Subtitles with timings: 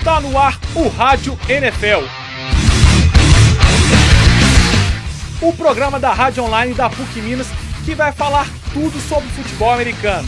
[0.00, 2.06] Está no ar o Rádio NFL.
[5.42, 7.46] O programa da Rádio Online da PUC Minas
[7.84, 10.26] que vai falar tudo sobre futebol americano.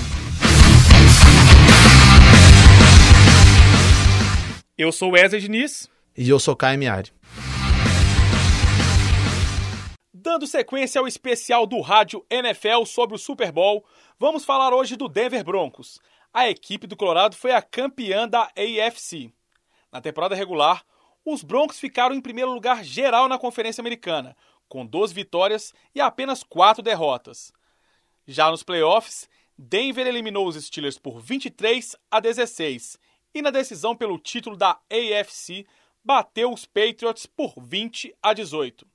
[4.76, 5.88] Eu sou Wesley Diniz.
[6.14, 7.10] E eu sou Caio Miari.
[10.12, 13.82] Dando sequência ao especial do Rádio NFL sobre o Super Bowl,
[14.20, 15.98] vamos falar hoje do Denver Broncos.
[16.30, 19.32] A equipe do Colorado foi a campeã da AFC.
[19.92, 20.82] Na temporada regular,
[21.24, 24.34] os Broncos ficaram em primeiro lugar geral na Conferência Americana,
[24.68, 27.52] com 12 vitórias e apenas 4 derrotas.
[28.26, 32.98] Já nos playoffs, Denver eliminou os Steelers por 23 a 16
[33.34, 35.66] e na decisão pelo título da AFC
[36.02, 38.86] bateu os Patriots por 20 a 18.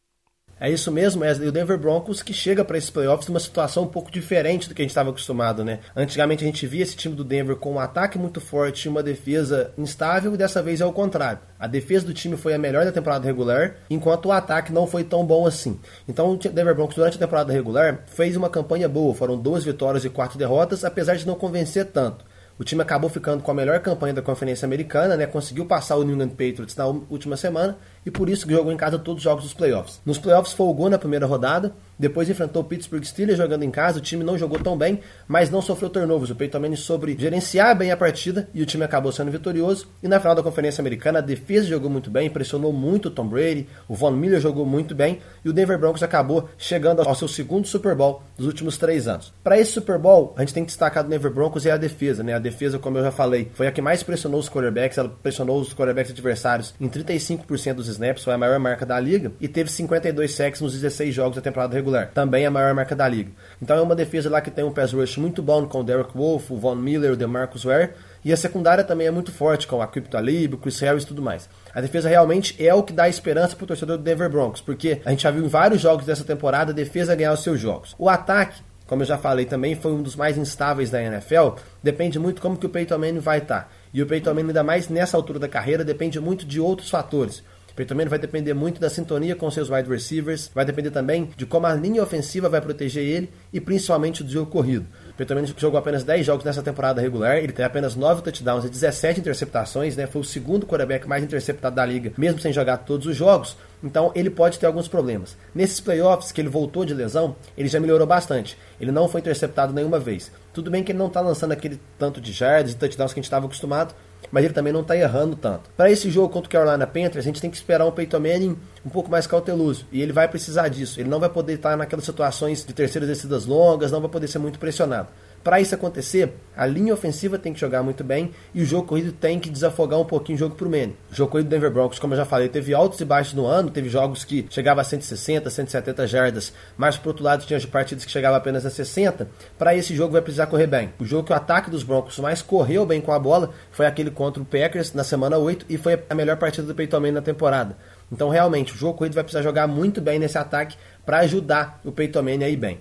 [0.60, 1.50] É isso mesmo, Wesley.
[1.50, 4.82] O Denver Broncos que chega para esses playoffs numa situação um pouco diferente do que
[4.82, 5.80] a gente estava acostumado, né?
[5.96, 9.04] Antigamente a gente via esse time do Denver com um ataque muito forte e uma
[9.04, 11.40] defesa instável, e dessa vez é o contrário.
[11.60, 15.04] A defesa do time foi a melhor da temporada regular, enquanto o ataque não foi
[15.04, 15.80] tão bom assim.
[16.08, 19.14] Então o Denver Broncos, durante a temporada regular, fez uma campanha boa.
[19.14, 22.26] Foram duas vitórias e quatro derrotas, apesar de não convencer tanto.
[22.60, 25.28] O time acabou ficando com a melhor campanha da Conferência Americana, né?
[25.28, 27.78] Conseguiu passar o New England Patriots na última semana
[28.08, 30.00] e por isso jogou em casa todos os jogos dos playoffs.
[30.06, 34.02] Nos playoffs folgou na primeira rodada, depois enfrentou o Pittsburgh Steelers jogando em casa, o
[34.02, 36.30] time não jogou tão bem, mas não sofreu turnovers.
[36.30, 39.90] O Peyton Manning sobre gerenciar bem a partida e o time acabou sendo vitorioso.
[40.02, 43.28] E na final da Conferência Americana, a defesa jogou muito bem, pressionou muito o Tom
[43.28, 47.28] Brady, o Von Miller jogou muito bem e o Denver Broncos acabou chegando ao seu
[47.28, 49.34] segundo Super Bowl dos últimos três anos.
[49.44, 52.24] Para esse Super Bowl, a gente tem que destacar do Denver Broncos é a defesa,
[52.24, 52.36] né?
[52.36, 55.60] A defesa, como eu já falei, foi a que mais pressionou os quarterbacks, ela pressionou
[55.60, 59.70] os quarterbacks adversários em 35% dos snaps, foi a maior marca da liga, e teve
[59.72, 63.32] 52 sacks nos 16 jogos da temporada regular, também a maior marca da liga.
[63.62, 66.16] Então é uma defesa lá que tem um pass rush muito bom com o Derek
[66.16, 67.92] Wolf, o Von Miller, o DeMarcus Ware,
[68.24, 71.08] e a secundária também é muito forte com a Crypto Talib, o Chris Harris e
[71.08, 71.50] tudo mais.
[71.74, 75.02] A defesa realmente é o que dá esperança para o torcedor do Denver Broncos, porque
[75.06, 77.96] a gente já viu em vários jogos dessa temporada a defesa ganhar os seus jogos.
[77.98, 81.60] O ataque como eu já falei também, foi um dos mais instáveis da NFL.
[81.84, 83.70] Depende muito como que o Peyton Manning vai estar.
[83.94, 87.44] E o Peyton Manning, ainda mais nessa altura da carreira, depende muito de outros fatores.
[87.78, 91.46] Peyton Manning vai depender muito da sintonia com seus wide receivers, vai depender também de
[91.46, 94.88] como a linha ofensiva vai proteger ele e principalmente do jogo corrido.
[95.30, 99.20] Manning jogou apenas 10 jogos nessa temporada regular, ele tem apenas 9 touchdowns e 17
[99.20, 100.08] interceptações, né?
[100.08, 103.56] Foi o segundo quarterback mais interceptado da liga, mesmo sem jogar todos os jogos.
[103.84, 105.38] Então ele pode ter alguns problemas.
[105.54, 108.58] Nesses playoffs que ele voltou de lesão, ele já melhorou bastante.
[108.82, 110.32] Ele não foi interceptado nenhuma vez.
[110.52, 113.22] Tudo bem que ele não está lançando aquele tanto de jardas e touchdowns que a
[113.22, 113.94] gente estava acostumado,
[114.32, 115.70] mas ele também não está errando tanto.
[115.76, 118.58] Para esse jogo contra o Carolina Panthers, a gente tem que esperar um Peyton Manning
[118.86, 121.00] um pouco mais cauteloso, e ele vai precisar disso.
[121.00, 124.40] Ele não vai poder estar naquelas situações de terceiras descidas longas, não vai poder ser
[124.40, 125.08] muito pressionado.
[125.44, 129.12] Para isso acontecer, a linha ofensiva tem que jogar muito bem e o jogo corrido
[129.12, 130.70] tem que desafogar um pouquinho o jogo para o.
[131.12, 133.46] O jogo corrido do Denver Broncos, como eu já falei, teve altos e baixos no
[133.46, 138.04] ano, teve jogos que chegava a 160, 170 jardas, mas por outro lado tinha partidas
[138.04, 139.30] que chegavam apenas a 60.
[139.58, 140.92] Para esse jogo vai precisar correr bem.
[141.00, 144.12] O jogo que o ataque dos Broncos mais correu bem com a bola foi aquele
[144.12, 147.22] contra o Packers na semana 8 e foi a melhor partida do Peyton Manning na
[147.22, 147.78] temporada.
[148.12, 150.76] Então realmente o jogo corrido vai precisar jogar muito bem nesse ataque
[151.06, 152.80] para ajudar o Peyton Manning a ir bem.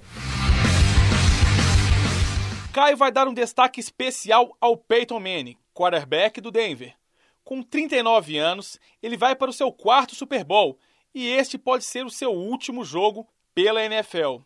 [2.77, 6.93] Caio vai dar um destaque especial ao Peyton Manning, quarterback do Denver.
[7.43, 10.79] Com 39 anos, ele vai para o seu quarto Super Bowl
[11.15, 14.41] e este pode ser o seu último jogo pela NFL.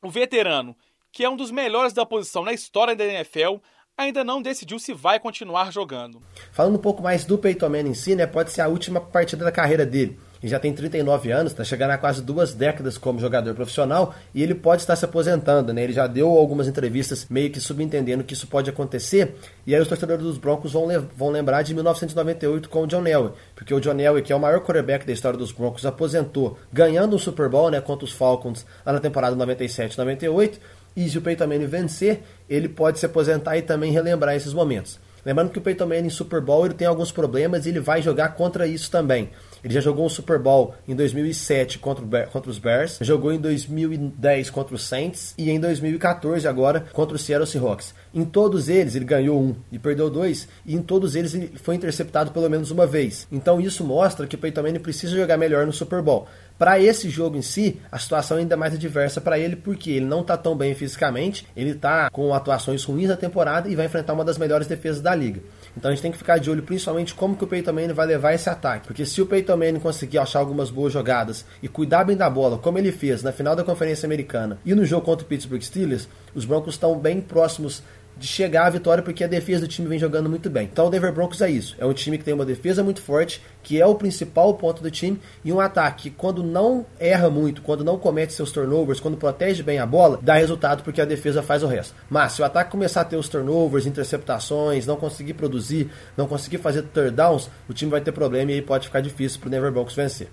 [0.00, 0.76] O veterano,
[1.10, 3.56] que é um dos melhores da posição na história da NFL,
[3.98, 6.22] ainda não decidiu se vai continuar jogando.
[6.52, 9.44] Falando um pouco mais do Peyton Manning em si, né, pode ser a última partida
[9.44, 10.16] da carreira dele.
[10.42, 14.42] Ele já tem 39 anos, está chegando a quase duas décadas como jogador profissional e
[14.42, 15.82] ele pode estar se aposentando, né?
[15.82, 19.34] Ele já deu algumas entrevistas meio que subentendendo que isso pode acontecer.
[19.66, 23.32] E aí os torcedores dos Broncos vão, vão lembrar de 1998 com o John Elway,
[23.54, 27.16] porque o John Elway, que é o maior quarterback da história dos Broncos, aposentou ganhando
[27.16, 30.58] um Super Bowl, né, contra os Falcons lá na temporada 97-98.
[30.96, 34.98] E se o Peyton Manning vencer, ele pode se aposentar e também relembrar esses momentos.
[35.26, 38.00] Lembrando que o Peyton Manning em Super Bowl ele tem alguns problemas e ele vai
[38.00, 39.28] jogar contra isso também.
[39.66, 44.48] Ele já jogou um Super Bowl em 2007 contra, contra os Bears, jogou em 2010
[44.48, 47.92] contra os Saints e em 2014 agora contra o Seattle Seahawks.
[48.16, 51.74] Em todos eles ele ganhou um e perdeu dois, e em todos eles ele foi
[51.74, 53.28] interceptado pelo menos uma vez.
[53.30, 56.26] Então isso mostra que o Peyton Manning precisa jogar melhor no Super Bowl.
[56.58, 60.06] Para esse jogo em si, a situação é ainda mais adversa para ele, porque ele
[60.06, 64.14] não está tão bem fisicamente, ele está com atuações ruins na temporada e vai enfrentar
[64.14, 65.42] uma das melhores defesas da liga.
[65.76, 68.06] Então a gente tem que ficar de olho principalmente como que o Peyton Manning vai
[68.06, 72.04] levar esse ataque, porque se o Peyton Manning conseguir achar algumas boas jogadas e cuidar
[72.04, 75.26] bem da bola, como ele fez na final da Conferência Americana e no jogo contra
[75.26, 77.82] o Pittsburgh Steelers, os Broncos estão bem próximos
[78.16, 80.68] de chegar à vitória porque a defesa do time vem jogando muito bem.
[80.72, 81.76] Então o Denver Broncos é isso.
[81.78, 84.90] É um time que tem uma defesa muito forte, que é o principal ponto do
[84.90, 89.16] time, e um ataque que quando não erra muito, quando não comete seus turnovers, quando
[89.16, 91.94] protege bem a bola, dá resultado porque a defesa faz o resto.
[92.08, 96.58] Mas se o ataque começar a ter os turnovers, interceptações, não conseguir produzir, não conseguir
[96.58, 99.50] fazer third downs, o time vai ter problema e aí pode ficar difícil para o
[99.50, 100.28] Denver Broncos vencer.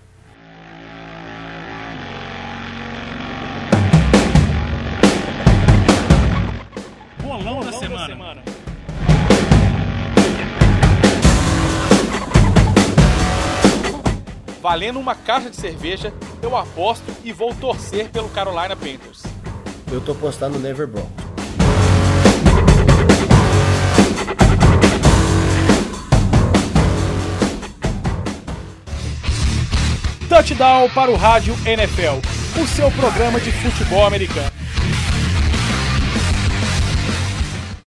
[14.64, 16.10] Valendo uma caixa de cerveja,
[16.42, 19.22] eu aposto e vou torcer pelo Carolina Panthers.
[19.92, 21.12] Eu tô apostando no Never Broncos.
[30.30, 32.18] Touchdown para o Rádio NFL,
[32.58, 34.53] o seu programa de futebol americano.